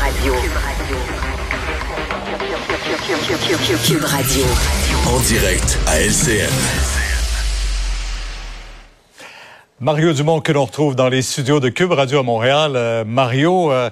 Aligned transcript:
Radio. 0.00 0.34
Cube 3.84 4.04
Radio. 4.04 4.44
En 5.06 5.18
direct 5.20 5.78
à 5.86 6.00
LCN. 6.00 6.48
Mario 9.80 10.12
Dumont 10.12 10.40
que 10.40 10.52
l'on 10.52 10.66
retrouve 10.66 10.94
dans 10.94 11.08
les 11.08 11.22
studios 11.22 11.58
de 11.58 11.68
Cube 11.68 11.92
Radio 11.92 12.20
à 12.20 12.22
Montréal. 12.22 12.72
Euh, 12.76 13.04
Mario, 13.04 13.72
euh, 13.72 13.90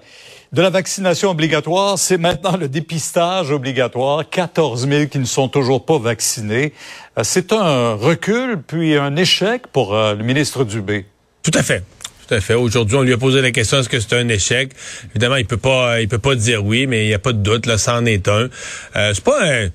de 0.52 0.62
la 0.62 0.70
vaccination 0.70 1.30
obligatoire, 1.30 1.98
c'est 1.98 2.18
maintenant 2.18 2.56
le 2.56 2.68
dépistage 2.68 3.50
obligatoire. 3.50 4.28
14 4.28 4.88
000 4.88 5.06
qui 5.06 5.18
ne 5.18 5.24
sont 5.24 5.48
toujours 5.48 5.84
pas 5.84 5.98
vaccinés. 5.98 6.72
Euh, 7.18 7.22
c'est 7.24 7.52
un 7.52 7.94
recul 7.94 8.62
puis 8.64 8.96
un 8.96 9.16
échec 9.16 9.66
pour 9.66 9.94
le 9.94 10.22
ministre 10.22 10.64
Dubé. 10.64 11.06
Tout 11.42 11.52
à 11.54 11.62
fait. 11.62 11.82
Tout 12.26 12.34
à 12.34 12.40
fait. 12.40 12.54
Aujourd'hui, 12.54 12.96
on 12.96 13.02
lui 13.02 13.12
a 13.12 13.18
posé 13.18 13.40
la 13.40 13.52
question 13.52 13.78
est-ce 13.78 13.88
que 13.88 14.00
c'est 14.00 14.14
un 14.14 14.28
échec? 14.28 14.72
Évidemment, 15.10 15.36
il 15.36 15.46
peut 15.46 15.56
pas, 15.56 16.00
il 16.00 16.08
peut 16.08 16.18
pas 16.18 16.34
dire 16.34 16.64
oui, 16.64 16.86
mais 16.86 17.04
il 17.04 17.08
n'y 17.08 17.14
a 17.14 17.20
pas 17.20 17.32
de 17.32 17.38
doute. 17.38 17.66
Là, 17.66 17.78
ça 17.78 17.96
en 17.96 18.04
est 18.04 18.26
un. 18.28 18.48
Euh, 18.96 19.12
c'est 19.14 19.24
pas 19.24 19.44
un 19.44 19.68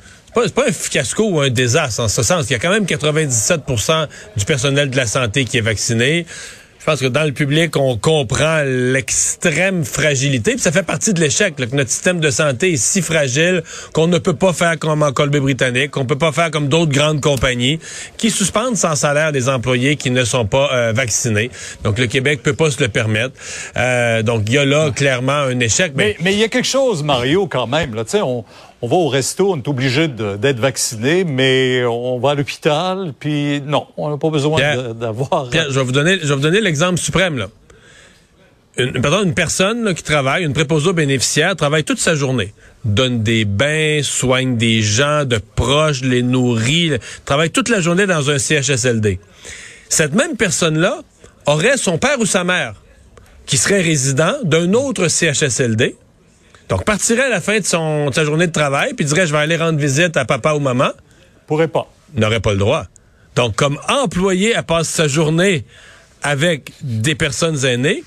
c'est 0.43 0.53
pas 0.53 0.67
un 0.67 0.71
fiasco 0.71 1.29
ou 1.29 1.41
un 1.41 1.49
désastre 1.49 2.01
en 2.01 2.07
ce 2.07 2.23
sens. 2.23 2.49
Il 2.49 2.53
y 2.53 2.55
a 2.55 2.59
quand 2.59 2.69
même 2.69 2.85
97% 2.85 4.07
du 4.37 4.45
personnel 4.45 4.89
de 4.89 4.95
la 4.95 5.05
santé 5.05 5.45
qui 5.45 5.57
est 5.57 5.61
vacciné. 5.61 6.25
Je 6.81 6.85
pense 6.87 6.99
que 6.99 7.05
dans 7.05 7.25
le 7.25 7.31
public, 7.31 7.77
on 7.77 7.95
comprend 7.95 8.63
l'extrême 8.65 9.85
fragilité. 9.85 10.53
Puis 10.53 10.61
ça 10.61 10.71
fait 10.71 10.81
partie 10.81 11.13
de 11.13 11.19
l'échec, 11.19 11.55
que 11.55 11.75
notre 11.75 11.91
système 11.91 12.19
de 12.19 12.31
santé 12.31 12.73
est 12.73 12.77
si 12.77 13.03
fragile 13.03 13.61
qu'on 13.93 14.07
ne 14.07 14.17
peut 14.17 14.33
pas 14.33 14.51
faire 14.51 14.79
comme 14.79 15.03
en 15.03 15.11
Colombie-Britannique, 15.11 15.91
qu'on 15.91 16.07
peut 16.07 16.17
pas 16.17 16.31
faire 16.31 16.49
comme 16.49 16.69
d'autres 16.69 16.91
grandes 16.91 17.21
compagnies 17.21 17.77
qui 18.17 18.31
suspendent 18.31 18.77
sans 18.77 18.95
salaire 18.95 19.31
des 19.31 19.47
employés 19.47 19.95
qui 19.95 20.09
ne 20.09 20.23
sont 20.23 20.47
pas 20.47 20.71
euh, 20.73 20.91
vaccinés. 20.91 21.51
Donc 21.83 21.99
le 21.99 22.07
Québec 22.07 22.41
peut 22.41 22.55
pas 22.55 22.71
se 22.71 22.81
le 22.81 22.89
permettre. 22.89 23.35
Euh, 23.77 24.23
donc 24.23 24.45
il 24.47 24.53
y 24.53 24.57
a 24.57 24.65
là 24.65 24.89
clairement 24.89 25.33
un 25.33 25.59
échec. 25.59 25.93
Mais 25.95 26.17
mais 26.21 26.33
il 26.33 26.39
y 26.39 26.43
a 26.43 26.47
quelque 26.47 26.67
chose, 26.67 27.03
Mario, 27.03 27.45
quand 27.45 27.67
même. 27.67 27.93
Là, 27.93 28.05
on, 28.23 28.43
on 28.81 28.87
va 28.87 28.95
au 28.95 29.07
resto, 29.07 29.51
on 29.51 29.57
est 29.57 29.67
obligé 29.67 30.07
d'être 30.07 30.59
vacciné, 30.59 31.23
mais 31.23 31.83
on 31.85 32.19
va 32.19 32.31
à 32.31 32.35
l'hôpital, 32.35 33.13
puis 33.19 33.61
non, 33.61 33.85
on 33.95 34.09
n'a 34.09 34.17
pas 34.17 34.29
besoin 34.29 34.93
d'avoir. 34.93 35.49
Je 35.51 35.79
vais 35.79 35.83
vous 35.83 35.91
donner, 35.91 36.17
je 36.21 36.27
vais 36.27 36.35
vous 36.35 36.41
donner 36.41 36.61
l'exemple 36.61 36.97
suprême 36.97 37.37
là. 37.37 37.47
Une, 38.77 39.01
pardon, 39.01 39.23
une 39.23 39.33
personne 39.33 39.93
qui 39.93 40.01
travaille, 40.01 40.45
une 40.45 40.53
préposée 40.53 40.93
bénéficiaire, 40.93 41.57
travaille 41.57 41.83
toute 41.83 41.99
sa 41.99 42.15
journée, 42.15 42.53
donne 42.85 43.21
des 43.21 43.43
bains, 43.43 43.99
soigne 44.01 44.55
des 44.55 44.81
gens 44.81 45.25
de 45.25 45.39
proches, 45.55 46.01
les 46.01 46.23
nourrit, 46.23 46.93
travaille 47.25 47.49
toute 47.49 47.67
la 47.67 47.81
journée 47.81 48.07
dans 48.07 48.29
un 48.29 48.39
CHSLD. 48.39 49.19
Cette 49.89 50.13
même 50.13 50.37
personne-là 50.37 51.01
aurait 51.45 51.75
son 51.75 51.97
père 51.97 52.17
ou 52.19 52.25
sa 52.25 52.45
mère 52.45 52.75
qui 53.45 53.57
serait 53.57 53.81
résident 53.81 54.35
d'un 54.43 54.71
autre 54.73 55.09
CHSLD 55.09 55.97
donc, 56.71 56.85
partirait 56.85 57.23
à 57.23 57.29
la 57.29 57.41
fin 57.41 57.59
de, 57.59 57.65
son, 57.65 58.09
sa 58.13 58.23
journée 58.23 58.47
de 58.47 58.53
travail, 58.53 58.93
puis 58.93 59.03
dirait, 59.03 59.27
je 59.27 59.33
vais 59.33 59.39
aller 59.39 59.57
rendre 59.57 59.77
visite 59.77 60.15
à 60.15 60.23
papa 60.23 60.53
ou 60.53 60.61
maman. 60.61 60.91
Pourrait 61.45 61.67
pas. 61.67 61.91
N'aurait 62.13 62.39
pas 62.39 62.53
le 62.53 62.59
droit. 62.59 62.85
Donc, 63.35 63.57
comme 63.57 63.77
employé, 63.89 64.53
elle 64.55 64.63
passe 64.63 64.87
sa 64.87 65.09
journée 65.09 65.65
avec 66.23 66.71
des 66.81 67.13
personnes 67.13 67.65
aînées, 67.65 68.05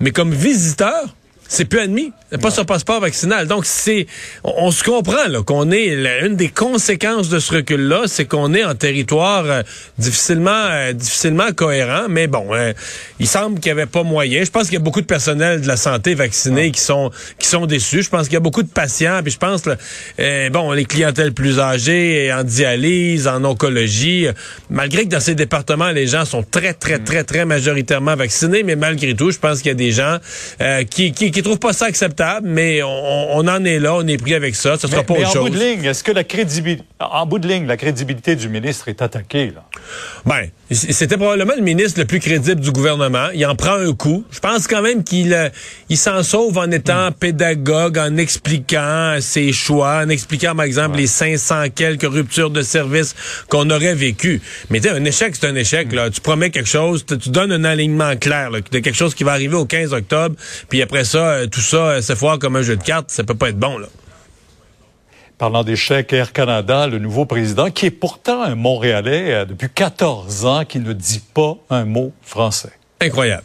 mais 0.00 0.12
comme 0.12 0.32
visiteur, 0.32 1.14
c'est 1.50 1.64
plus 1.64 1.80
admis. 1.80 2.12
Pas 2.40 2.52
sur 2.52 2.64
passeport 2.64 3.00
vaccinal. 3.00 3.48
Donc, 3.48 3.66
c'est, 3.66 4.06
on, 4.44 4.70
se 4.70 4.84
comprend, 4.84 5.26
là, 5.26 5.42
qu'on 5.42 5.72
est, 5.72 5.88
une 6.24 6.36
des 6.36 6.48
conséquences 6.48 7.28
de 7.28 7.40
ce 7.40 7.54
recul-là, 7.54 8.02
c'est 8.06 8.24
qu'on 8.24 8.54
est 8.54 8.62
en 8.62 8.76
territoire 8.76 9.44
euh, 9.46 9.62
difficilement, 9.98 10.50
euh, 10.52 10.92
difficilement 10.92 11.50
cohérent. 11.52 12.06
Mais 12.08 12.28
bon, 12.28 12.46
euh, 12.52 12.72
il 13.18 13.26
semble 13.26 13.58
qu'il 13.58 13.74
n'y 13.74 13.80
avait 13.80 13.90
pas 13.90 14.04
moyen. 14.04 14.44
Je 14.44 14.50
pense 14.50 14.66
qu'il 14.66 14.74
y 14.74 14.76
a 14.76 14.84
beaucoup 14.84 15.00
de 15.00 15.06
personnel 15.06 15.60
de 15.60 15.66
la 15.66 15.76
santé 15.76 16.14
vacciné 16.14 16.70
qui 16.70 16.80
sont, 16.80 17.10
qui 17.40 17.48
sont 17.48 17.66
déçus. 17.66 18.04
Je 18.04 18.10
pense 18.10 18.26
qu'il 18.28 18.34
y 18.34 18.36
a 18.36 18.40
beaucoup 18.40 18.62
de 18.62 18.68
patients. 18.70 19.20
Puis 19.24 19.32
je 19.32 19.38
pense, 19.38 19.62
bon, 20.52 20.70
les 20.70 20.84
clientèles 20.84 21.32
plus 21.32 21.58
âgées, 21.58 22.32
en 22.32 22.44
dialyse, 22.44 23.26
en 23.26 23.42
oncologie, 23.42 24.28
malgré 24.70 25.02
que 25.02 25.08
dans 25.08 25.20
ces 25.20 25.34
départements, 25.34 25.90
les 25.90 26.06
gens 26.06 26.24
sont 26.24 26.44
très, 26.44 26.74
très, 26.74 27.00
très, 27.00 27.24
très 27.24 27.44
majoritairement 27.44 28.14
vaccinés, 28.14 28.62
mais 28.62 28.76
malgré 28.76 29.16
tout, 29.16 29.32
je 29.32 29.38
pense 29.38 29.58
qu'il 29.62 29.68
y 29.68 29.72
a 29.72 29.74
des 29.74 29.90
gens 29.90 30.18
qui, 30.90 31.10
qui, 31.10 31.32
qui 31.32 31.39
trouvent 31.42 31.58
pas 31.58 31.72
ça 31.72 31.86
acceptable 31.86 32.48
mais 32.48 32.82
on, 32.82 33.46
en 33.46 33.64
est 33.64 33.78
là, 33.78 33.94
on 33.94 34.06
est 34.06 34.16
pris 34.16 34.34
avec 34.34 34.54
ça. 34.54 34.76
Ça 34.76 34.88
sera 34.88 35.02
pas 35.02 35.14
mais 35.14 35.24
autre 35.24 35.38
en 35.38 35.42
bout 35.44 35.50
de 35.50 35.58
ligne, 35.58 35.84
est-ce 35.84 36.04
que 36.04 36.12
la 36.12 36.24
crédibilité, 36.24 36.84
en 36.98 37.26
bout 37.26 37.38
de 37.38 37.48
ligne, 37.48 37.66
la 37.66 37.76
crédibilité 37.76 38.36
du 38.36 38.48
ministre 38.48 38.88
est 38.88 39.02
attaquée 39.02 39.52
là? 39.54 39.64
Ben, 40.26 40.48
c'était 40.70 41.16
probablement 41.16 41.54
le 41.56 41.62
ministre 41.62 41.98
le 41.98 42.06
plus 42.06 42.20
crédible 42.20 42.60
du 42.60 42.70
gouvernement. 42.70 43.28
Il 43.34 43.44
en 43.46 43.56
prend 43.56 43.72
un 43.72 43.92
coup. 43.92 44.24
Je 44.30 44.38
pense 44.38 44.66
quand 44.66 44.82
même 44.82 45.02
qu'il 45.02 45.32
euh, 45.32 45.48
il 45.88 45.96
s'en 45.96 46.22
sauve 46.22 46.58
en 46.58 46.70
étant 46.70 47.10
hmm. 47.10 47.14
pédagogue, 47.14 47.98
en 47.98 48.16
expliquant 48.16 49.16
ses 49.20 49.52
choix, 49.52 50.02
en 50.04 50.08
expliquant 50.08 50.54
par 50.54 50.64
exemple 50.64 50.98
les 50.98 51.06
500 51.06 51.70
quelques 51.74 52.10
ruptures 52.10 52.50
de 52.50 52.62
service 52.62 53.14
qu'on 53.48 53.68
aurait 53.70 53.94
vécues. 53.94 54.40
Mais 54.70 54.86
un 54.88 55.04
échec, 55.04 55.34
c'est 55.38 55.46
un 55.46 55.54
échec. 55.54 55.92
Là. 55.92 56.10
Tu 56.10 56.20
promets 56.20 56.50
quelque 56.50 56.68
chose, 56.68 57.04
tu 57.06 57.30
donnes 57.30 57.52
un 57.52 57.64
alignement 57.64 58.16
clair 58.16 58.50
de 58.50 58.78
quelque 58.78 58.94
chose 58.94 59.14
qui 59.14 59.24
va 59.24 59.32
arriver 59.32 59.56
au 59.56 59.64
15 59.64 59.92
octobre, 59.92 60.36
puis 60.68 60.82
après 60.82 61.04
ça, 61.04 61.29
euh, 61.30 61.46
tout 61.46 61.60
ça 61.60 62.02
se 62.02 62.14
foire 62.14 62.38
comme 62.38 62.56
un 62.56 62.62
jeu 62.62 62.76
de 62.76 62.82
cartes, 62.82 63.10
ça 63.10 63.24
peut 63.24 63.34
pas 63.34 63.48
être 63.48 63.58
bon, 63.58 63.78
là. 63.78 63.88
Parlant 65.38 65.64
d'échec, 65.64 66.12
Air 66.12 66.32
Canada, 66.32 66.86
le 66.86 66.98
nouveau 66.98 67.24
président, 67.24 67.70
qui 67.70 67.86
est 67.86 67.90
pourtant 67.90 68.42
un 68.42 68.54
Montréalais 68.54 69.32
euh, 69.32 69.44
depuis 69.46 69.68
14 69.70 70.44
ans, 70.44 70.64
qui 70.66 70.80
ne 70.80 70.92
dit 70.92 71.22
pas 71.32 71.56
un 71.70 71.86
mot 71.86 72.12
français. 72.20 72.72
Incroyable. 73.00 73.44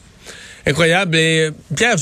Incroyable. 0.67 1.15
Et 1.15 1.51
Pierre, 1.73 1.95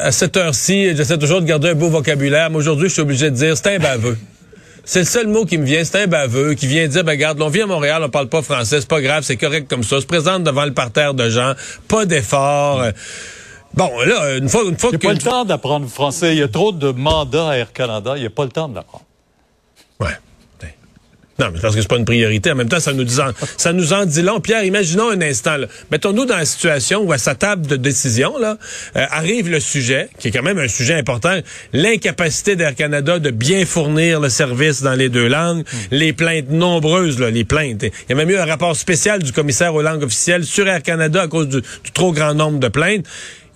à 0.00 0.12
cette 0.12 0.36
heure-ci, 0.36 0.96
j'essaie 0.96 1.18
toujours 1.18 1.40
de 1.40 1.46
garder 1.46 1.70
un 1.70 1.74
beau 1.74 1.88
vocabulaire, 1.88 2.50
mais 2.50 2.56
aujourd'hui, 2.56 2.88
je 2.88 2.94
suis 2.94 3.02
obligé 3.02 3.30
de 3.30 3.36
dire, 3.36 3.56
c'est 3.56 3.76
un 3.76 3.78
baveux. 3.78 4.18
C'est 4.84 5.00
le 5.00 5.04
seul 5.04 5.28
mot 5.28 5.44
qui 5.44 5.58
me 5.58 5.64
vient, 5.64 5.84
c'est 5.84 6.02
un 6.02 6.06
baveux 6.08 6.54
qui 6.54 6.66
vient 6.66 6.88
dire, 6.88 7.04
ben 7.04 7.12
regarde, 7.12 7.40
on 7.40 7.48
vit 7.48 7.62
à 7.62 7.66
Montréal, 7.66 8.02
on 8.04 8.08
parle 8.08 8.28
pas 8.28 8.42
français, 8.42 8.80
c'est 8.80 8.88
pas 8.88 9.00
grave, 9.00 9.22
c'est 9.22 9.36
correct 9.36 9.68
comme 9.68 9.84
ça. 9.84 10.00
Se 10.00 10.06
présente 10.06 10.42
devant 10.42 10.64
le 10.64 10.72
parterre 10.72 11.14
de 11.14 11.28
gens, 11.28 11.52
pas 11.86 12.06
d'effort. 12.06 12.82
Bon, 13.74 13.90
là, 14.00 14.36
une 14.36 14.48
fois, 14.48 14.64
une 14.64 14.78
fois 14.78 14.90
il 14.92 14.98
n'y 14.98 15.06
a 15.06 15.08
pas 15.08 15.12
le 15.12 15.18
temps 15.18 15.44
d'apprendre 15.44 15.84
le 15.86 15.90
français. 15.90 16.34
Il 16.34 16.38
y 16.38 16.42
a 16.42 16.48
trop 16.48 16.72
de 16.72 16.90
mandats 16.90 17.50
à 17.50 17.56
Air 17.56 17.72
Canada. 17.72 18.14
Il 18.16 18.20
n'y 18.20 18.26
a 18.26 18.30
pas 18.30 18.44
le 18.44 18.50
temps 18.50 18.68
de 18.68 18.74
l'apprendre. 18.74 19.04
Ouais. 20.00 20.16
Non, 21.40 21.46
mais 21.54 21.58
parce 21.58 21.74
que 21.74 21.80
c'est 21.80 21.88
pas 21.88 21.96
une 21.96 22.04
priorité. 22.04 22.52
En 22.52 22.54
même 22.54 22.68
temps, 22.68 22.80
ça 22.80 22.92
nous, 22.92 23.04
dit 23.04 23.16
ça 23.56 23.72
nous 23.72 23.94
en 23.94 24.04
dit 24.04 24.20
long. 24.20 24.40
Pierre, 24.40 24.62
imaginons 24.62 25.08
un 25.08 25.22
instant. 25.22 25.56
Mettons-nous 25.90 26.26
dans 26.26 26.36
la 26.36 26.44
situation 26.44 27.00
où 27.00 27.12
à 27.12 27.18
sa 27.18 27.34
table 27.34 27.66
de 27.66 27.76
décision 27.76 28.36
là, 28.38 28.58
euh, 28.96 29.06
arrive 29.10 29.48
le 29.48 29.58
sujet, 29.58 30.10
qui 30.18 30.28
est 30.28 30.30
quand 30.32 30.42
même 30.42 30.58
un 30.58 30.68
sujet 30.68 30.94
important, 30.94 31.38
l'incapacité 31.72 32.56
d'Air 32.56 32.74
Canada 32.74 33.18
de 33.18 33.30
bien 33.30 33.64
fournir 33.64 34.20
le 34.20 34.28
service 34.28 34.82
dans 34.82 34.92
les 34.92 35.08
deux 35.08 35.28
langues, 35.28 35.60
hmm. 35.60 35.76
les 35.92 36.12
plaintes 36.12 36.50
nombreuses, 36.50 37.18
là, 37.18 37.30
les 37.30 37.44
plaintes. 37.44 37.84
Il 37.84 38.10
y 38.10 38.12
a 38.12 38.16
même 38.16 38.28
eu 38.28 38.36
un 38.36 38.44
rapport 38.44 38.76
spécial 38.76 39.22
du 39.22 39.32
commissaire 39.32 39.74
aux 39.74 39.82
langues 39.82 40.02
officielles 40.02 40.44
sur 40.44 40.68
Air 40.68 40.82
Canada 40.82 41.22
à 41.22 41.28
cause 41.28 41.48
du 41.48 41.62
trop 41.94 42.12
grand 42.12 42.34
nombre 42.34 42.58
de 42.58 42.68
plaintes. 42.68 43.06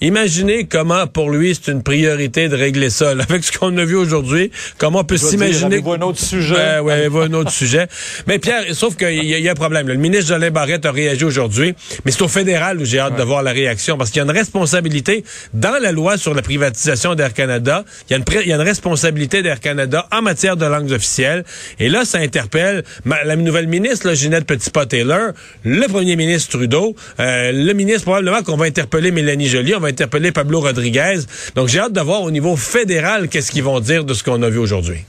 Imaginez 0.05 0.65
comment, 0.65 1.07
pour 1.07 1.31
lui, 1.31 1.55
c'est 1.55 1.73
une 1.73 1.83
priorité 1.83 2.51
de 2.51 2.57
régler 2.57 2.91
ça. 2.91 3.11
Avec 3.29 3.43
ce 3.43 3.57
qu'on 3.57 3.75
a 3.79 3.87
vu 3.87 3.97
aujourd'hui, 3.97 4.51
comment 4.77 4.99
on 4.99 5.05
peut 5.05 5.17
s'imaginer... 5.17 5.79
un 5.79 6.03
autre 6.03 6.21
sujet? 6.21 6.79
Oui, 6.83 6.93
un 6.93 7.33
autre 7.33 7.51
sujet? 7.51 7.87
Mais 8.27 8.39
Pierre, 8.39 8.65
sauf 8.73 8.97
qu'il 8.97 9.25
y, 9.25 9.49
a 9.49 9.51
un 9.51 9.55
problème. 9.55 9.89
Le 9.89 9.95
ministre 9.95 10.27
Jolin 10.27 10.51
Barrette 10.51 10.85
a 10.85 10.93
réagi 10.93 11.25
aujourd'hui, 11.25 11.75
mais 12.05 12.11
c'est 12.11 12.21
au 12.21 12.29
fédéral 12.29 12.83
où 12.83 12.85
j'ai 12.85 12.99
hâte 12.99 13.17
de 13.17 13.23
voir 13.23 13.43
la 13.43 13.53
réaction, 13.53 13.97
parce 13.97 14.11
qu'il 14.11 14.19
y 14.19 14.21
a 14.21 14.25
une 14.25 14.37
responsabilité 14.37 15.25
dans 15.55 15.81
la 15.81 15.91
loi 15.91 16.19
sur 16.19 16.35
la 16.35 16.43
privatisation 16.43 17.15
d'Air 17.15 17.33
Canada. 17.33 17.83
Il 18.11 18.13
y, 18.13 18.15
a 18.15 18.19
une, 18.19 18.25
il 18.43 18.49
y 18.49 18.53
a 18.53 18.57
une 18.57 18.61
responsabilité 18.61 19.43
d'Air 19.43 19.61
Canada 19.61 20.07
en 20.13 20.21
matière 20.21 20.59
de 20.59 20.67
langues 20.67 20.93
officielles. 20.93 21.45
Et 21.79 21.89
là, 21.89 22.05
ça 22.05 22.19
interpelle 22.19 22.85
la 23.07 23.37
nouvelle 23.37 23.69
ministre, 23.69 24.07
là, 24.07 24.15
Ginette 24.15 24.45
Petitpas-Taylor, 24.45 25.33
le 25.65 25.87
premier 25.87 26.17
ministre 26.17 26.59
Trudeau, 26.59 26.95
euh, 27.21 27.53
le 27.53 27.73
ministre 27.73 28.03
probablement 28.03 28.43
qu'on 28.43 28.59
va 28.59 28.67
interpeller 28.67 29.11
Mélanie 29.11 29.47
Joly, 29.47 29.73
va 29.73 29.94
interpeller 29.95 30.33
Pablo 30.33 30.61
Rodriguez. 30.61 31.21
Donc, 31.55 31.69
j'ai 31.69 31.79
hâte 31.79 31.93
de 31.93 32.01
voir 32.01 32.23
au 32.23 32.31
niveau 32.31 32.57
fédéral 32.57 33.29
qu'est-ce 33.29 33.51
qu'ils 33.53 33.63
vont 33.63 33.81
dire 33.81 34.05
de 34.05 34.15
ce 34.15 34.23
qu'on 34.25 34.43
a 34.43 34.51
vu 34.51 34.59
aujourd'hui. 34.59 35.05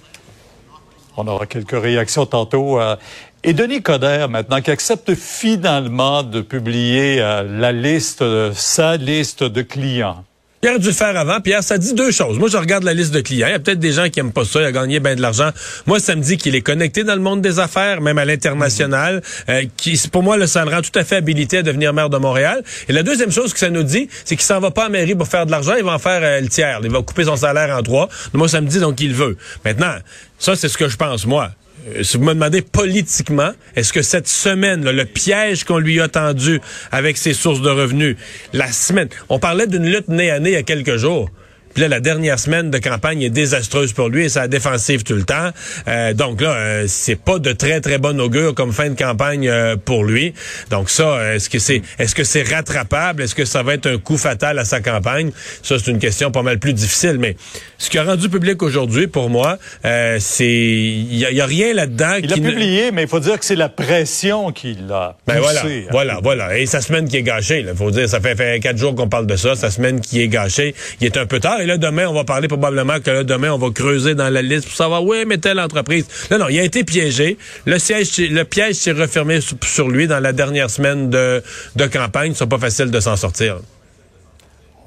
On 1.18 1.27
aura 1.27 1.45
quelques 1.45 1.80
réactions 1.80 2.25
tantôt. 2.25 2.80
Euh, 2.80 2.95
et 3.44 3.54
Denis 3.54 3.81
Coderre, 3.81 4.30
maintenant, 4.30 4.62
qui 4.62 4.71
accepte 4.71 5.15
finalement 5.15 6.24
de 6.24 6.42
publier 6.42 7.21
euh, 7.21 7.44
la 7.44 7.71
liste, 7.71 8.24
sa 8.54 8.98
liste 8.98 9.44
de 9.44 9.62
clients. 9.62 10.24
Pierre 10.65 10.79
dû 10.79 10.94
faire 10.94 11.15
avant. 11.15 11.41
Pierre, 11.41 11.62
ça 11.62 11.77
dit 11.77 11.94
deux 11.94 12.09
choses. 12.09 12.39
Moi, 12.39 12.50
je 12.50 12.57
regarde 12.57 12.83
la 12.83 12.95
liste 12.95 13.13
de 13.13 13.21
clients. 13.21 13.45
Il 13.45 13.51
y 13.51 13.53
a 13.53 13.59
peut-être 13.59 13.77
des 13.77 13.91
gens 13.91 14.09
qui 14.09 14.19
aiment 14.19 14.31
pas 14.31 14.45
ça. 14.45 14.62
Il 14.62 14.65
a 14.65 14.71
gagné 14.71 15.00
bien 15.00 15.13
de 15.13 15.21
l'argent. 15.21 15.51
Moi, 15.85 16.00
ça 16.00 16.15
me 16.15 16.23
dit 16.23 16.38
qu'il 16.38 16.56
est 16.56 16.63
connecté 16.63 17.03
dans 17.03 17.13
le 17.13 17.21
monde 17.21 17.39
des 17.39 17.59
affaires, 17.59 18.01
même 18.01 18.17
à 18.17 18.25
l'international. 18.25 19.21
Euh, 19.47 19.65
qui, 19.77 20.01
pour 20.12 20.23
moi, 20.23 20.38
le, 20.38 20.47
ça 20.47 20.65
le 20.65 20.71
rend 20.71 20.81
tout 20.81 20.97
à 20.97 21.03
fait 21.03 21.17
habilité 21.17 21.59
à 21.59 21.62
devenir 21.62 21.94
maire 21.94 22.09
de 22.09 22.17
Montréal. 22.17 22.63
Et 22.89 22.94
la 22.94 23.03
deuxième 23.03 23.31
chose 23.31 23.53
que 23.53 23.59
ça 23.59 23.69
nous 23.69 23.83
dit, 23.83 24.09
c'est 24.23 24.35
qu'il 24.35 24.44
s'en 24.44 24.59
va 24.59 24.71
pas 24.71 24.85
à 24.85 24.89
mairie 24.89 25.13
pour 25.13 25.27
faire 25.27 25.45
de 25.45 25.51
l'argent. 25.51 25.75
Il 25.77 25.83
va 25.83 25.94
en 25.94 26.00
faire 26.00 26.21
euh, 26.23 26.41
le 26.41 26.47
tiers. 26.47 26.79
Il 26.83 26.89
va 26.89 27.03
couper 27.03 27.25
son 27.25 27.35
salaire 27.35 27.77
en 27.77 27.83
trois. 27.83 28.09
Moi, 28.33 28.50
ça 28.50 28.59
me 28.59 28.68
dit 28.68 28.79
donc 28.79 28.95
qu'il 28.95 29.13
veut. 29.13 29.38
Maintenant, 29.63 29.94
ça, 30.39 30.56
c'est 30.56 30.68
ce 30.68 30.79
que 30.79 30.89
je 30.89 30.97
pense, 30.97 31.27
moi. 31.27 31.51
Euh, 31.87 32.03
si 32.03 32.17
vous 32.17 32.23
me 32.23 32.33
demandez 32.33 32.61
politiquement, 32.61 33.51
est-ce 33.75 33.93
que 33.93 34.01
cette 34.01 34.27
semaine, 34.27 34.89
le 34.89 35.05
piège 35.05 35.63
qu'on 35.63 35.77
lui 35.77 35.99
a 35.99 36.07
tendu 36.07 36.59
avec 36.91 37.17
ses 37.17 37.33
sources 37.33 37.61
de 37.61 37.69
revenus, 37.69 38.15
la 38.53 38.71
semaine, 38.71 39.09
on 39.29 39.39
parlait 39.39 39.67
d'une 39.67 39.85
lutte 39.85 40.07
nez 40.07 40.31
à 40.31 40.39
nez 40.39 40.51
il 40.51 40.53
y 40.53 40.57
a 40.57 40.63
quelques 40.63 40.97
jours. 40.97 41.29
Puis 41.75 41.81
là, 41.81 41.89
la 41.89 42.00
dernière 42.00 42.39
semaine 42.39 42.72
de 42.72 42.77
campagne 42.77 43.22
est 43.22 43.30
désastreuse 43.30 43.92
pour 43.92 44.07
lui 44.07 44.24
et 44.24 44.30
sa 44.30 44.48
défensive 44.48 45.04
tout 45.04 45.16
le 45.16 45.25
temps. 45.25 45.50
Euh, 45.89 46.13
donc 46.13 46.39
là, 46.39 46.54
euh, 46.54 46.86
c'est 46.88 47.18
pas 47.18 47.38
de 47.38 47.51
très 47.51 47.81
très 47.81 47.98
bon 47.98 48.18
augure 48.22 48.56
comme 48.56 48.72
fin 48.72 48.89
de 48.89 48.98
campagne 48.98 49.50
euh, 49.50 49.75
pour 49.75 50.06
lui. 50.06 50.33
Donc 50.69 50.89
ça, 50.89 51.36
est-ce 51.36 51.50
que 51.50 51.60
c'est 51.60 51.81
est-ce 52.00 52.16
que 52.16 52.24
c'est 52.24 52.44
rattrapable? 52.44 53.24
Est-ce 53.24 53.36
que 53.36 53.44
ça 53.44 53.62
va 53.62 53.74
être 53.74 53.88
un 53.88 53.98
coup 53.98 54.16
fatal 54.16 54.57
à 54.57 54.63
sa 54.63 54.80
campagne? 54.80 55.31
Ça, 55.63 55.75
c'est 55.77 55.92
une 55.92 56.00
question 56.00 56.31
pas 56.31 56.44
mal 56.44 56.60
plus 56.60 56.72
difficile. 56.72 57.18
Mais 57.19 57.36
ce 57.78 57.89
qui 57.89 57.98
a 57.98 58.06
rendu 58.06 58.30
public 58.30 58.63
aujourd'hui, 58.63 59.07
pour 59.07 59.30
moi, 59.30 59.57
c'est 59.83 60.45
il 60.48 61.18
y, 61.18 61.42
a 61.42 61.45
rien 61.45 61.74
là-dedans. 61.74 62.16
Il 62.24 62.31
a 62.31 62.38
publié, 62.38 62.92
mais 62.94 63.01
il 63.01 63.10
faut 63.10 63.19
dire 63.19 63.38
que 63.38 63.44
c'est 63.44 63.57
la 63.57 63.68
pression 63.68 64.54
qui 64.54 64.78
l'a 64.88 65.18
ben 65.28 65.42
voilà, 65.42 65.62
voilà, 65.92 66.19
voilà. 66.24 66.57
Et 66.57 66.68
sa 66.68 66.80
semaine 66.80 67.10
qui 67.10 67.18
est 67.18 67.24
gâchée. 67.24 67.66
Il 67.68 67.75
faut 67.75 67.92
dire, 67.92 68.07
ça 68.07 68.21
fait, 68.21 68.36
fait 68.36 68.62
quatre 68.62 68.78
jours 68.78 68.95
qu'on 68.95 69.10
parle 69.10 69.28
de 69.28 69.36
ça. 69.36 69.56
Sa 69.56 69.71
semaine 69.71 70.00
qui 70.00 70.21
est 70.21 70.30
gâchée. 70.30 70.74
Il 71.01 71.06
est 71.06 71.18
un 71.18 71.25
peu 71.25 71.42
tard. 71.42 71.60
Et 71.65 71.67
là, 71.67 71.79
demain, 71.79 72.07
on 72.07 72.13
va 72.13 72.23
parler 72.23 72.47
probablement 72.47 73.00
que 73.00 73.09
là, 73.09 73.23
demain, 73.23 73.51
on 73.51 73.57
va 73.57 73.71
creuser 73.71 74.13
dans 74.13 74.29
la 74.29 74.44
liste 74.44 74.67
pour 74.67 74.77
savoir, 74.77 75.03
oui, 75.03 75.25
mais 75.25 75.39
telle 75.39 75.59
entreprise. 75.59 76.06
Non, 76.29 76.38
non, 76.38 76.47
il 76.47 76.59
a 76.59 76.63
été 76.63 76.83
piégé. 76.83 77.39
Le 77.65 77.79
siège, 77.79 78.19
le 78.19 78.44
piège 78.44 78.75
s'est 78.75 78.91
refermé 78.91 79.39
sur 79.63 79.89
lui 79.89 80.06
dans 80.06 80.19
la 80.19 80.31
dernière 80.31 80.69
semaine 80.69 81.09
de, 81.09 81.41
de 81.75 81.85
campagne. 81.88 82.35
Ce 82.35 82.44
pas 82.44 82.59
facile 82.59 82.91
de 82.91 83.00
s'en 83.00 83.15
sortir. 83.15 83.57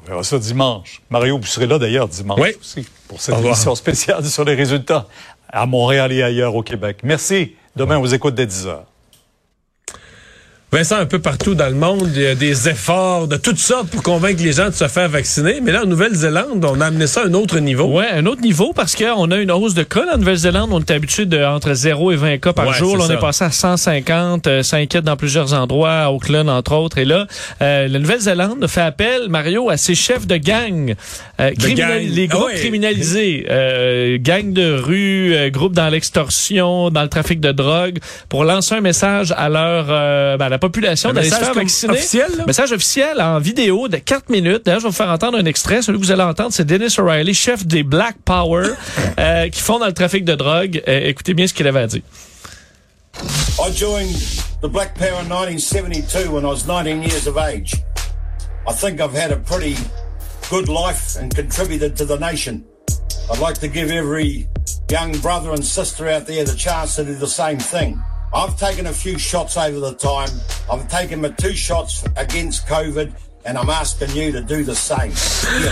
On 0.04 0.08
verra 0.08 0.22
ça 0.22 0.38
dimanche. 0.38 1.02
Mario, 1.10 1.36
vous 1.38 1.46
serez 1.46 1.66
là 1.66 1.80
d'ailleurs 1.80 2.06
dimanche 2.06 2.38
oui. 2.40 2.50
aussi 2.60 2.86
pour 3.08 3.20
cette 3.20 3.44
émission 3.44 3.74
spéciale 3.74 4.24
sur 4.30 4.44
les 4.44 4.54
résultats 4.54 5.08
à 5.48 5.66
Montréal 5.66 6.12
et 6.12 6.22
ailleurs 6.22 6.54
au 6.54 6.62
Québec. 6.62 6.98
Merci. 7.02 7.56
Demain, 7.74 7.98
on 7.98 8.02
vous 8.02 8.14
écoute 8.14 8.36
dès 8.36 8.46
10 8.46 8.68
heures. 8.68 8.86
Vincent, 10.70 10.96
un 10.96 11.06
peu 11.06 11.18
partout 11.18 11.54
dans 11.54 11.70
le 11.70 11.74
monde, 11.74 12.10
il 12.14 12.20
y 12.20 12.26
a 12.26 12.34
des 12.34 12.68
efforts 12.68 13.26
de 13.26 13.38
toutes 13.38 13.58
sortes 13.58 13.88
pour 13.88 14.02
convaincre 14.02 14.42
les 14.42 14.52
gens 14.52 14.66
de 14.66 14.74
se 14.74 14.86
faire 14.86 15.08
vacciner. 15.08 15.62
Mais 15.62 15.72
là, 15.72 15.84
en 15.84 15.86
Nouvelle-Zélande, 15.86 16.62
on 16.62 16.82
a 16.82 16.86
amené 16.88 17.06
ça 17.06 17.22
à 17.22 17.26
un 17.26 17.32
autre 17.32 17.58
niveau. 17.58 17.86
Oui, 17.98 18.04
un 18.12 18.26
autre 18.26 18.42
niveau 18.42 18.74
parce 18.74 18.94
qu'on 18.94 19.30
a 19.30 19.38
une 19.38 19.50
hausse 19.50 19.72
de 19.72 19.82
cas. 19.82 20.04
En 20.12 20.18
Nouvelle-Zélande, 20.18 20.68
on 20.70 20.80
est 20.80 20.90
habitué 20.90 21.24
de 21.24 21.42
entre 21.42 21.72
0 21.72 22.12
et 22.12 22.16
20 22.16 22.36
cas 22.36 22.52
par 22.52 22.74
jour. 22.74 22.98
Là, 22.98 23.04
on 23.08 23.10
est 23.10 23.16
passé 23.16 23.44
à 23.44 23.50
150. 23.50 24.46
Euh, 24.46 24.62
ça 24.62 24.76
inquiète 24.76 25.04
dans 25.04 25.16
plusieurs 25.16 25.54
endroits, 25.54 26.00
à 26.02 26.10
Auckland, 26.10 26.50
entre 26.50 26.74
autres. 26.74 26.98
Et 26.98 27.06
là, 27.06 27.26
euh, 27.62 27.88
la 27.88 27.98
Nouvelle-Zélande 27.98 28.66
fait 28.66 28.82
appel, 28.82 29.30
Mario, 29.30 29.70
à 29.70 29.78
ses 29.78 29.94
chefs 29.94 30.26
de 30.26 30.36
gang. 30.36 30.94
Euh, 31.40 31.50
Les 31.98 32.26
groupes 32.26 32.50
ah 32.52 32.56
criminalisés. 32.56 33.46
Euh, 33.48 34.18
gang 34.20 34.52
de 34.52 34.74
rue, 34.74 35.32
euh, 35.34 35.48
groupes 35.48 35.72
dans 35.72 35.88
l'extorsion, 35.88 36.90
dans 36.90 37.02
le 37.02 37.08
trafic 37.08 37.40
de 37.40 37.52
drogue, 37.52 38.00
pour 38.28 38.44
lancer 38.44 38.74
un 38.74 38.82
message 38.82 39.32
à 39.34 39.48
leur... 39.48 39.86
Ben, 40.36 40.57
population 40.58 41.12
d'aller 41.12 41.30
se 41.30 41.36
faire 41.36 41.54
vacciner. 41.54 41.92
Officiel, 41.92 42.44
Message 42.46 42.72
officiel 42.72 43.20
en 43.20 43.38
vidéo 43.38 43.88
de 43.88 43.96
4 43.96 44.28
minutes. 44.30 44.64
D'ailleurs, 44.64 44.80
je 44.80 44.84
vais 44.84 44.90
vous 44.90 44.96
faire 44.96 45.10
entendre 45.10 45.38
un 45.38 45.44
extrait. 45.44 45.82
Celui 45.82 45.98
que 45.98 46.04
vous 46.04 46.12
allez 46.12 46.22
entendre, 46.22 46.52
c'est 46.52 46.64
Dennis 46.64 46.94
O'Reilly, 46.98 47.34
chef 47.34 47.66
des 47.66 47.82
Black 47.82 48.16
Power, 48.24 48.70
euh, 49.18 49.48
qui 49.48 49.60
font 49.60 49.78
dans 49.78 49.86
le 49.86 49.92
trafic 49.92 50.24
de 50.24 50.34
drogue. 50.34 50.82
Euh, 50.86 51.08
écoutez 51.08 51.34
bien 51.34 51.46
ce 51.46 51.54
qu'il 51.54 51.66
avait 51.66 51.80
à 51.80 51.86
dire. 51.86 52.02
I 53.60 53.72
joined 53.74 54.14
the 54.62 54.68
Black 54.68 54.94
Power 54.94 55.20
in 55.20 55.28
1972 55.28 56.28
when 56.28 56.44
I 56.44 56.48
was 56.48 56.66
19 56.66 57.02
years 57.02 57.26
of 57.26 57.36
age. 57.36 57.74
I 58.68 58.72
think 58.72 59.00
I've 59.00 59.14
had 59.14 59.32
a 59.32 59.36
pretty 59.36 59.76
good 60.50 60.68
life 60.68 61.16
and 61.16 61.34
contributed 61.34 61.96
to 61.96 62.04
the 62.04 62.18
nation. 62.18 62.64
I'd 63.30 63.40
like 63.40 63.58
to 63.60 63.68
give 63.68 63.90
every 63.90 64.46
young 64.90 65.12
brother 65.18 65.52
and 65.52 65.64
sister 65.64 66.08
out 66.08 66.26
there 66.26 66.44
the 66.44 66.54
chance 66.54 66.96
to 66.96 67.04
do 67.04 67.14
the 67.14 67.26
same 67.26 67.58
thing. 67.58 68.00
I've 68.32 68.58
taken 68.58 68.86
a 68.86 68.92
few 68.92 69.18
shots 69.18 69.56
over 69.56 69.80
the 69.80 69.94
time. 69.94 70.28
I've 70.70 70.88
taken 70.88 71.20
my 71.22 71.30
two 71.30 71.54
shots 71.54 72.04
against 72.16 72.66
COVID 72.66 73.12
and 73.44 73.56
I'm 73.56 73.70
asking 73.70 74.14
you 74.14 74.32
to 74.32 74.42
do 74.42 74.64
the 74.64 74.74
same. 74.74 75.12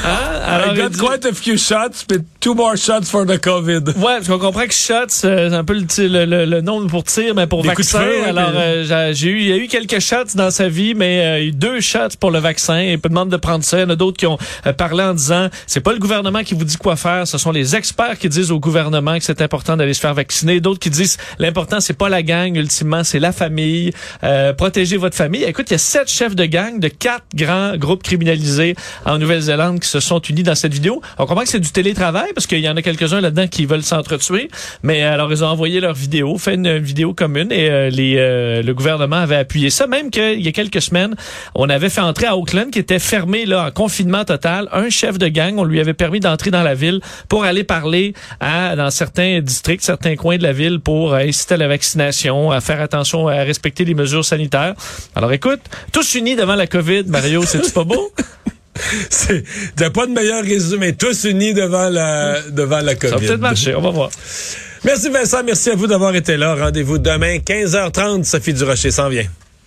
Ah, 0.03 0.71
I 0.71 0.77
got 0.77 0.99
quite 0.99 1.25
a 1.27 1.35
few 1.35 1.59
shots, 1.59 2.05
but 2.05 2.23
two 2.47 2.55
more 2.55 2.77
shots 2.77 3.11
for 3.11 3.27
the 3.27 3.41
COVID. 3.41 3.97
Ouais, 3.97 4.19
parce 4.19 4.29
qu'on 4.29 4.39
comprend 4.39 4.69
que 4.69 4.73
shots, 4.73 5.25
euh, 5.25 5.51
c'est 5.51 5.57
un 5.57 5.65
peu 5.65 5.75
le, 5.75 6.25
le, 6.25 6.45
le, 6.45 6.61
nom 6.61 6.87
pour 6.87 7.03
tir, 7.03 7.35
mais 7.35 7.49
pour 7.49 7.65
vaccin. 7.65 8.07
Alors, 8.25 8.53
euh, 8.55 9.13
j'ai 9.15 9.31
eu, 9.31 9.41
il 9.41 9.49
y 9.49 9.53
a 9.53 9.57
eu 9.57 9.67
quelques 9.67 9.99
shots 9.99 10.37
dans 10.37 10.53
sa 10.53 10.69
vie, 10.69 10.95
mais 10.95 11.27
euh, 11.27 11.39
il 11.41 11.43
y 11.43 11.47
a 11.47 11.49
eu 11.49 11.51
deux 11.51 11.81
shots 11.81 12.17
pour 12.21 12.31
le 12.31 12.39
vaccin. 12.39 12.81
Il 12.83 13.01
peut 13.01 13.09
demander 13.09 13.33
de 13.33 13.37
prendre 13.37 13.65
ça. 13.65 13.79
Il 13.79 13.81
y 13.81 13.85
en 13.85 13.91
a 13.91 13.97
d'autres 13.97 14.17
qui 14.17 14.27
ont 14.27 14.39
parlé 14.79 15.03
en 15.03 15.15
disant, 15.15 15.49
c'est 15.67 15.81
pas 15.81 15.93
le 15.93 15.99
gouvernement 15.99 16.45
qui 16.45 16.55
vous 16.55 16.65
dit 16.65 16.77
quoi 16.77 16.95
faire, 16.95 17.27
ce 17.27 17.37
sont 17.37 17.51
les 17.51 17.75
experts 17.75 18.17
qui 18.17 18.29
disent 18.29 18.53
au 18.53 18.61
gouvernement 18.61 19.19
que 19.19 19.25
c'est 19.25 19.43
important 19.43 19.77
d'aller 19.77 19.95
se 19.95 20.01
faire 20.01 20.15
vacciner. 20.15 20.61
D'autres 20.61 20.79
qui 20.79 20.91
disent, 20.91 21.17
l'important 21.41 21.81
c'est 21.81 21.99
pas 21.99 22.09
la 22.09 22.23
gang, 22.23 22.55
ultimement 22.55 23.03
c'est 23.03 23.19
la 23.19 23.33
famille. 23.33 23.91
protéger 24.57 24.99
votre 24.99 25.17
famille. 25.17 25.43
Écoute, 25.43 25.67
il 25.71 25.73
y 25.73 25.75
a 25.75 25.79
sept 25.79 26.09
chefs 26.09 26.37
de 26.37 26.45
gang 26.45 26.79
de 26.79 26.87
quatre 26.87 27.25
grands 27.35 27.77
groupes 27.77 28.05
criminalisés 28.05 28.77
en 29.05 29.19
Nouvelle-Zélande 29.19 29.81
qui 29.81 29.89
se 29.89 29.99
sont 29.99 30.21
unis 30.21 30.45
dans 30.45 30.55
cette 30.55 30.75
vidéo. 30.75 31.03
On 31.19 31.27
comprend 31.27 31.43
que 31.43 31.49
c'est 31.49 31.59
du 31.59 31.73
télétravail 31.73 32.31
parce 32.37 32.47
qu'il 32.47 32.61
y 32.61 32.69
en 32.69 32.77
a 32.77 32.83
quelques-uns 32.83 33.23
là-dedans 33.23 33.47
qui 33.49 33.65
veulent 33.65 33.83
s'entretuer. 33.83 34.51
Mais 34.83 35.03
euh, 35.03 35.15
alors, 35.15 35.33
ils 35.33 35.43
ont 35.43 35.47
envoyé 35.47 35.81
leur 35.81 35.95
vidéo, 35.95 36.37
fait 36.37 36.57
une 36.57 36.77
vidéo 36.77 37.15
commune 37.15 37.51
et 37.51 37.71
euh, 37.71 37.89
les, 37.89 38.17
euh, 38.19 38.63
le 38.63 38.75
gouvernement 38.75 39.17
avait 39.17 39.37
appuyé 39.37 39.71
ça. 39.71 39.87
Même 39.87 40.11
qu'il 40.11 40.43
y 40.43 40.47
a 40.47 40.53
quelques 40.53 40.83
semaines, 40.83 41.15
on 41.55 41.71
avait 41.71 41.89
fait 41.89 42.03
entrer 42.03 42.27
à 42.27 42.37
Auckland, 42.37 42.71
qui 42.71 42.79
était 42.79 42.99
fermé 42.99 43.47
là 43.47 43.69
en 43.69 43.71
confinement 43.71 44.27
total, 44.27 44.69
un 44.73 44.91
chef 44.91 45.17
de 45.17 45.29
gang. 45.29 45.55
On 45.57 45.65
lui 45.65 45.81
avait 45.81 45.95
permis 45.95 46.21
d'entrer 46.21 46.51
dans 46.51 46.63
la 46.63 46.75
ville 46.75 47.01
pour 47.31 47.45
aller 47.45 47.65
parler 47.65 48.13
à, 48.39 48.77
dans 48.77 48.91
certains 48.91 49.41
districts, 49.41 49.83
certains 49.83 50.17
coins 50.17 50.37
de 50.37 50.43
la 50.43 50.53
ville 50.53 50.81
pour 50.81 51.15
inciter 51.15 51.55
à 51.55 51.57
la 51.57 51.69
vaccination, 51.69 52.51
à 52.51 52.61
faire 52.61 52.83
attention, 52.83 53.29
à 53.29 53.37
respecter 53.45 53.87
les 53.87 53.95
mesures 53.95 54.27
sanitaires. 54.27 54.75
Alors 55.15 55.33
écoute, 55.33 55.61
tous 55.91 56.17
unis 56.17 56.37
devant 56.37 56.55
la 56.55 56.67
COVID, 56.67 57.05
Mario, 57.07 57.45
c'est 57.47 57.73
pas 57.73 57.85
beau? 57.85 58.13
C'est 59.11 59.93
pas 59.93 60.07
de 60.07 60.13
meilleur 60.13 60.43
résumé. 60.43 60.95
Tous 60.95 61.25
unis 61.25 61.55
devant 61.55 61.89
la 61.89 62.41
devant 62.51 62.81
la 62.81 62.95
COVID. 62.95 63.13
Ça 63.13 63.19
va 63.19 63.27
peut-être 63.27 63.41
marcher. 63.41 63.75
On 63.75 63.81
va 63.81 63.91
voir. 63.91 64.11
Merci 64.85 65.09
Vincent. 65.11 65.43
Merci 65.45 65.71
à 65.71 65.75
vous 65.75 65.87
d'avoir 65.87 66.15
été 66.15 66.37
là. 66.37 66.55
Rendez-vous 66.55 66.99
demain 66.99 67.39
15h30. 67.39 68.25
Sophie 68.25 68.53
Durocher 68.53 68.91
s'en 68.91 69.09
vient. 69.09 69.27